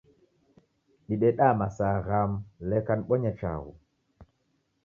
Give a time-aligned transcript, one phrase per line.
[1.11, 2.37] Dideda masaa ghamu
[2.69, 3.73] leka nibonye chaghu